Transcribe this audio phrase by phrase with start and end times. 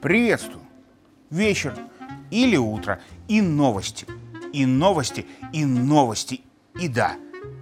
[0.00, 0.64] Приветствую.
[1.30, 1.78] Вечер
[2.32, 3.00] или утро.
[3.28, 4.06] И новости.
[4.52, 6.40] И новости, и новости.
[6.80, 7.14] И да,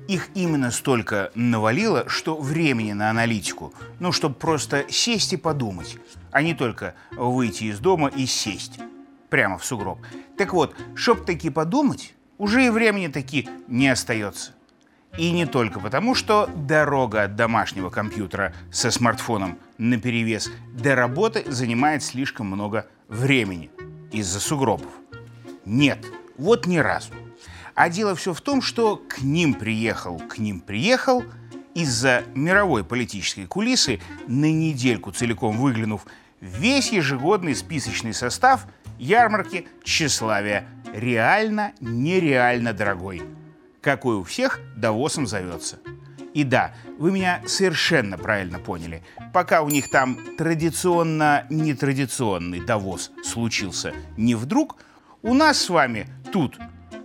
[0.08, 3.74] их именно столько навалило, что времени на аналитику.
[4.00, 5.98] Ну, чтобы просто сесть и подумать,
[6.30, 8.78] а не только выйти из дома и сесть
[9.28, 9.98] прямо в сугроб.
[10.38, 14.55] Так вот, чтоб таки подумать, уже и времени таки не остается.
[15.16, 21.44] И не только потому, что дорога от домашнего компьютера со смартфоном на перевес до работы
[21.46, 23.70] занимает слишком много времени
[24.12, 24.90] из-за сугробов.
[25.64, 26.04] Нет,
[26.36, 27.12] вот ни разу.
[27.74, 31.24] А дело все в том, что к ним приехал, к ним приехал,
[31.74, 36.06] из-за мировой политической кулисы, на недельку целиком выглянув,
[36.40, 38.66] весь ежегодный списочный состав
[38.98, 43.22] ярмарки тщеславия реально нереально дорогой–
[43.86, 45.78] какой у всех Давосом зовется.
[46.34, 49.04] И да, вы меня совершенно правильно поняли.
[49.32, 54.78] Пока у них там традиционно нетрадиционный Давос случился не вдруг,
[55.22, 56.58] у нас с вами тут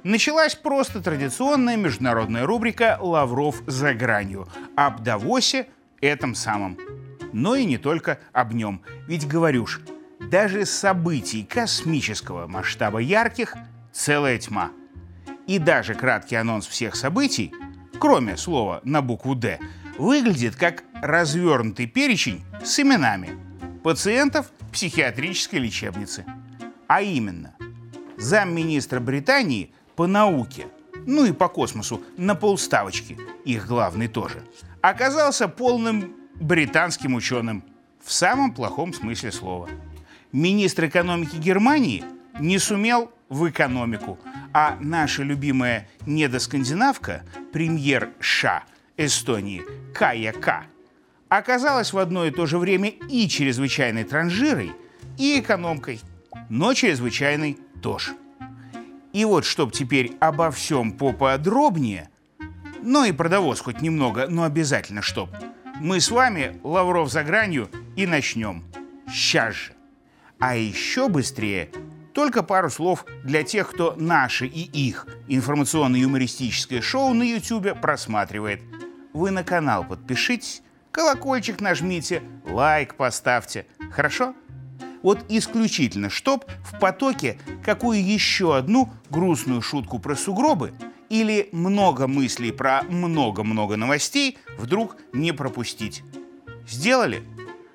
[0.03, 5.67] началась просто традиционная международная рубрика «Лавров за гранью» об Давосе
[6.01, 6.79] этом самом.
[7.31, 8.81] Но и не только об нем.
[9.07, 9.81] Ведь говорю ж,
[10.19, 13.55] даже событий космического масштаба ярких
[13.93, 14.71] целая тьма–
[15.47, 17.53] и даже краткий анонс всех событий,
[17.99, 19.59] кроме слова на букву «Д»,
[19.97, 23.31] выглядит как развернутый перечень с именами
[23.83, 26.25] пациентов психиатрической лечебницы.
[26.87, 27.55] А именно,
[28.17, 30.67] замминистра Британии по науке,
[31.05, 34.43] ну и по космосу на полставочки, их главный тоже,
[34.81, 37.63] оказался полным британским ученым
[38.03, 39.69] в самом плохом смысле слова.
[40.31, 42.03] Министр экономики Германии
[42.39, 44.19] не сумел в экономику–
[44.53, 48.63] а наша любимая недоскандинавка, премьер Ша
[48.97, 49.63] Эстонии
[49.93, 50.65] Кая К,
[51.29, 54.73] оказалась в одно и то же время и чрезвычайной транжирой,
[55.17, 56.01] и экономкой,
[56.49, 58.11] но чрезвычайной тоже.
[59.13, 62.09] И вот, чтоб теперь обо всем поподробнее,
[62.81, 65.29] ну и продовоз хоть немного, но обязательно чтоб,
[65.79, 68.63] мы с вами, Лавров за гранью, и начнем.
[69.07, 69.73] Сейчас же.
[70.39, 71.69] А еще быстрее
[72.13, 78.61] только пару слов для тех, кто наши и их информационно-юмористическое шоу на YouTube просматривает.
[79.13, 80.61] Вы на канал подпишитесь,
[80.91, 83.65] колокольчик нажмите, лайк поставьте.
[83.91, 84.35] Хорошо?
[85.03, 90.73] Вот исключительно, чтоб в потоке какую еще одну грустную шутку про сугробы
[91.09, 96.03] или много мыслей про много-много новостей вдруг не пропустить.
[96.67, 97.23] Сделали?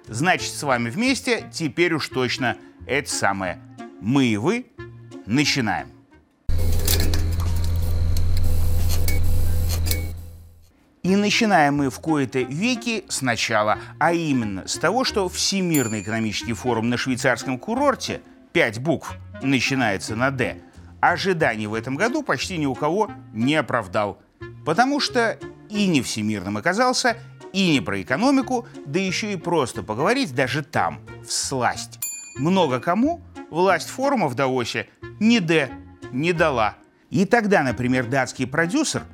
[0.07, 3.61] Значит, с вами вместе теперь уж точно это самое
[4.01, 4.67] мы и вы
[5.27, 5.89] начинаем.
[11.03, 16.89] И начинаем мы в кои-то веки сначала, а именно с того, что Всемирный экономический форум
[16.89, 20.57] на швейцарском курорте, пять букв, начинается на «Д»,
[21.01, 24.21] ожиданий в этом году почти ни у кого не оправдал.
[24.65, 25.39] Потому что
[25.71, 27.17] и не всемирным оказался,
[27.53, 32.01] и не про экономику, да еще и просто поговорить даже там, в сласть.
[32.37, 33.23] Много кому
[33.57, 34.87] власть форума в Даосе
[35.19, 35.71] ни Д
[36.13, 36.77] не дала.
[37.11, 39.05] И тогда, например, датский продюсер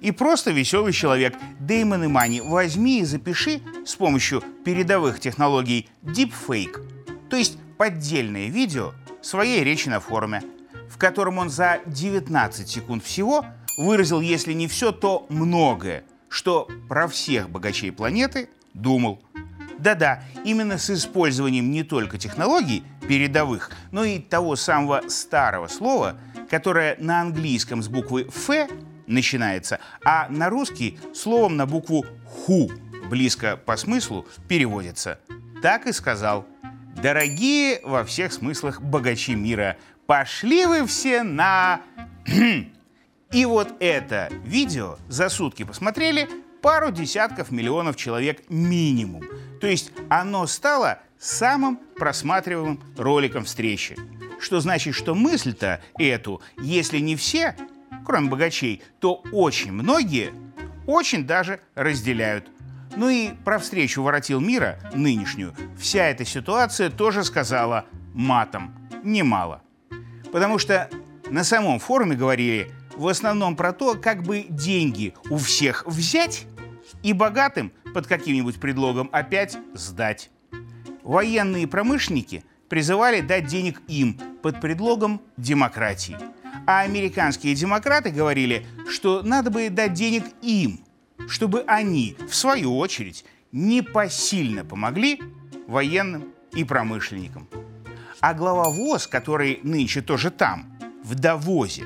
[0.00, 6.84] и просто веселый человек Дэймон Имани возьми и запиши с помощью передовых технологий deepfake,
[7.30, 10.42] то есть поддельное видео своей речи на форуме,
[10.90, 13.46] в котором он за 19 секунд всего
[13.78, 19.22] выразил, если не все, то многое, что про всех богачей планеты думал.
[19.78, 26.16] Да-да, именно с использованием не только технологий, передовых, но и того самого старого слова,
[26.50, 28.68] которое на английском с буквы «ф»
[29.06, 32.70] начинается, а на русский словом на букву «ху»
[33.08, 35.18] близко по смыслу переводится.
[35.62, 36.46] Так и сказал.
[37.00, 39.76] Дорогие во всех смыслах богачи мира,
[40.06, 41.80] пошли вы все на...
[43.32, 46.28] И вот это видео за сутки посмотрели
[46.60, 49.24] пару десятков миллионов человек минимум.
[49.60, 53.96] То есть оно стало самым просматриваемым роликом встречи.
[54.40, 57.56] Что значит, что мысль-то эту, если не все,
[58.04, 60.32] кроме богачей, то очень многие
[60.84, 62.50] очень даже разделяют.
[62.96, 68.74] Ну и про встречу воротил мира, нынешнюю, вся эта ситуация тоже сказала матом
[69.04, 69.62] немало.
[70.32, 70.90] Потому что
[71.30, 76.46] на самом форуме говорили в основном про то, как бы деньги у всех взять
[77.04, 80.31] и богатым под каким-нибудь предлогом опять сдать
[81.02, 86.16] военные промышленники призывали дать денег им под предлогом демократии.
[86.66, 90.84] А американские демократы говорили, что надо бы дать денег им
[91.28, 95.20] чтобы они, в свою очередь, непосильно помогли
[95.66, 97.48] военным и промышленникам.
[98.20, 100.72] А глава ВОЗ, который нынче тоже там,
[101.02, 101.84] в Давозе,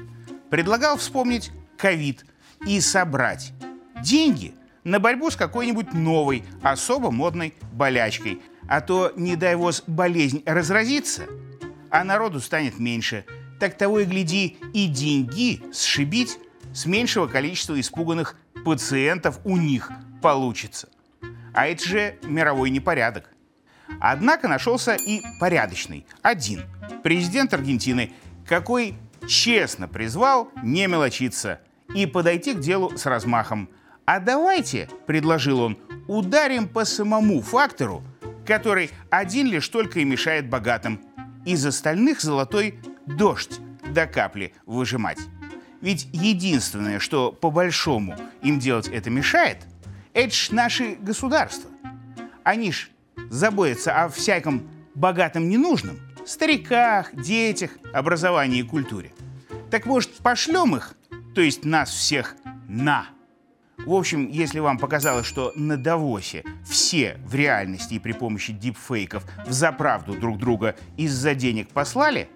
[0.51, 2.27] предлагал вспомнить ковид
[2.67, 3.53] и собрать
[4.03, 4.55] деньги
[4.85, 8.41] на борьбу с какой-нибудь новой, особо модной болячкой.
[8.69, 11.27] А то, не дай ВОЗ, болезнь разразится,
[11.91, 13.25] а народу станет меньше.
[13.61, 16.39] Так того и гляди, и деньги сшибить
[16.75, 19.91] с меньшего количества испуганных пациентов у них
[20.21, 20.89] получится.
[21.55, 23.31] А это же мировой непорядок.
[24.01, 26.65] Однако нашелся и порядочный, один,
[27.03, 28.13] президент Аргентины,
[28.47, 28.95] какой
[29.29, 31.61] честно призвал не мелочиться
[31.95, 33.71] и подойти к делу с размахом.
[34.05, 35.79] А давайте, предложил он,
[36.09, 38.03] ударим по самому фактору,
[38.47, 41.01] который один лишь только и мешает богатым.
[41.45, 43.61] Из остальных золотой дождь
[43.91, 45.19] до капли выжимать.
[45.81, 49.59] Ведь единственное, что по-большому им делать это мешает,
[50.15, 51.71] это ж наши государства.
[52.43, 52.91] Они ж
[53.31, 59.13] заботятся о всяком богатом ненужном, стариках, детях, образовании и культуре.
[59.71, 60.95] Так может, пошлем их,
[61.35, 62.35] то есть нас всех,
[62.69, 63.07] на?
[63.87, 69.25] В общем, если вам показалось, что на Давосе все в реальности и при помощи дипфейков
[69.47, 72.29] в заправду друг друга из-за денег послали,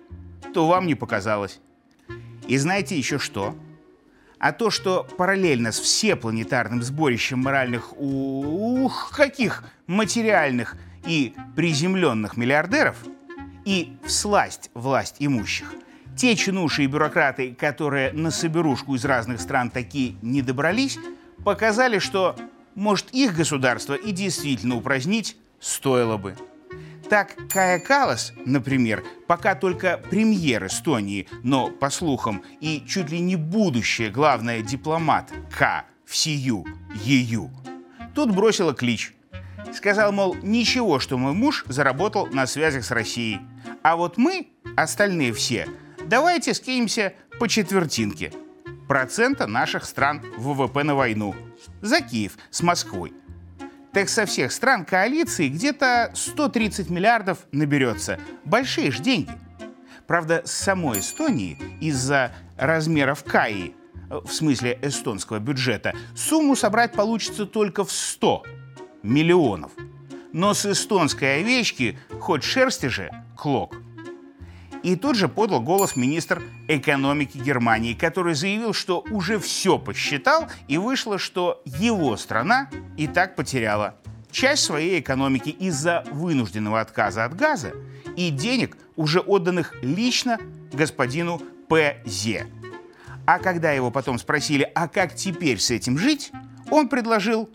[0.54, 1.60] то вам не показалось.
[2.46, 3.56] И знаете еще что?
[4.38, 12.96] А то, что параллельно с всепланетарным сборищем моральных, ух, каких материальных и приземленных миллиардеров
[13.64, 15.74] и всласть власть имущих,
[16.16, 20.96] те чинуши и бюрократы, которые на соберушку из разных стран такие не добрались,
[21.44, 22.36] показали, что,
[22.74, 26.36] может, их государство и действительно упразднить стоило бы.
[27.08, 33.34] Так Кая Калас, например, пока только премьер Эстонии, но, по слухам, и чуть ли не
[33.34, 36.64] будущее главное дипломат К в сию,
[36.94, 37.50] ее,
[38.14, 39.14] тут бросила клич.
[39.74, 43.40] Сказал, мол, ничего, что мой муж заработал на связях с Россией.
[43.82, 45.68] А вот мы, остальные все,
[46.06, 48.32] давайте скинемся по четвертинке.
[48.90, 51.36] Процента наших стран ВВП на войну.
[51.80, 53.12] За Киев с Москвой
[53.92, 58.18] так со всех стран коалиции где-то 130 миллиардов наберется.
[58.44, 59.30] Большие же деньги.
[60.08, 63.74] Правда, с самой Эстонии из-за размеров КАИ,
[64.08, 68.42] в смысле эстонского бюджета, сумму собрать получится только в 100
[69.04, 69.70] миллионов.
[70.32, 73.76] Но с эстонской овечки хоть шерсти же клок–
[74.82, 80.78] и тут же подал голос министр экономики Германии, который заявил, что уже все посчитал, и
[80.78, 83.96] вышло, что его страна и так потеряла
[84.30, 87.72] часть своей экономики из-за вынужденного отказа от газа
[88.16, 90.38] и денег, уже отданных лично
[90.72, 92.46] господину П.З.
[93.26, 96.32] А когда его потом спросили, а как теперь с этим жить,
[96.70, 97.48] он предложил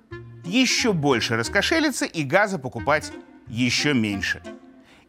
[0.44, 3.12] еще больше раскошелиться и газа покупать
[3.48, 4.42] еще меньше–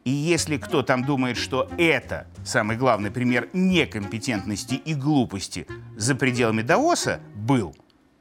[0.06, 5.66] и если кто там думает, что это самый главный пример некомпетентности и глупости
[5.96, 7.76] за пределами Даоса был,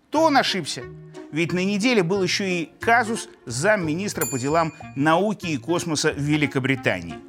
[0.09, 0.81] то он ошибся.
[1.31, 7.19] Ведь на неделе был еще и казус замминистра по делам науки и космоса Великобритании,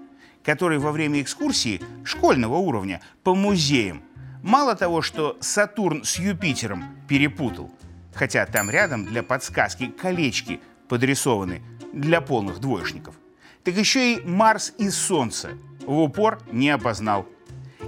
[0.42, 4.02] который во время экскурсии школьного уровня по музеям
[4.42, 7.70] мало того, что Сатурн с Юпитером перепутал,
[8.14, 11.60] хотя там рядом для подсказки колечки подрисованы
[11.92, 13.16] для полных двоечников–
[13.66, 17.26] так еще и Марс и Солнце в упор не опознал.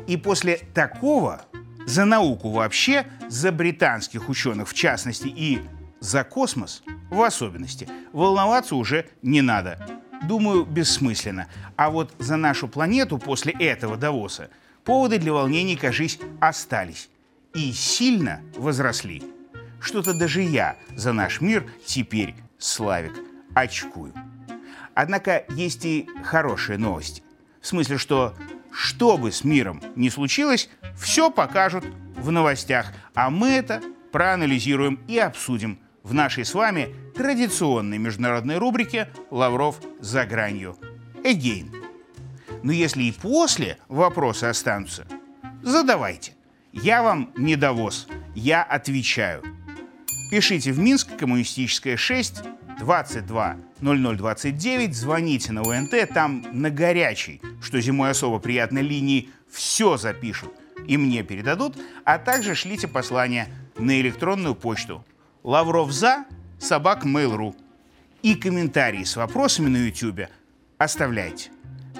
[0.09, 1.43] И после такого
[1.87, 5.61] за науку вообще, за британских ученых в частности и
[6.01, 9.79] за космос в особенности волноваться уже не надо.
[10.25, 11.47] Думаю, бессмысленно.
[11.77, 14.51] А вот за нашу планету после этого Давоса
[14.83, 17.09] поводы для волнений, кажись, остались.
[17.55, 19.23] И сильно возросли.
[19.81, 23.15] Что-то даже я за наш мир теперь, Славик,
[23.55, 24.13] очкую.
[24.99, 27.23] Однако есть и хорошие новости.
[27.61, 28.35] В смысле, что
[28.73, 31.85] что бы с миром ни случилось, все покажут
[32.17, 39.09] в новостях, а мы это проанализируем и обсудим в нашей с вами традиционной международной рубрике
[39.31, 40.77] «Лавров за гранью».
[41.23, 41.73] Again.
[42.65, 45.07] Но если и после вопросы останутся,
[45.63, 46.33] задавайте.
[46.73, 49.45] Я вам не довоз, я отвечаю.
[50.33, 52.43] Пишите в Минск, коммунистическая 6,
[52.79, 60.53] 22 0029, звоните на УНТ, там на горячей, что зимой особо приятной линии, все запишут
[60.87, 65.05] и мне передадут, а также шлите послание на электронную почту
[65.45, 66.25] Лавров за
[66.59, 67.55] собак Mail.ru
[68.23, 70.29] и комментарии с вопросами на YouTube
[70.79, 71.51] оставляйте.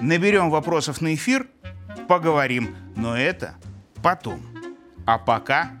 [0.01, 1.47] Наберем вопросов на эфир,
[2.07, 3.55] поговорим, но это
[4.01, 4.41] потом.
[5.05, 5.71] А пока,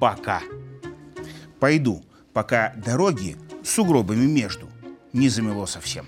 [0.00, 0.40] пока.
[1.60, 4.68] Пойду, пока дороги сугробами между
[5.12, 6.06] не замело совсем.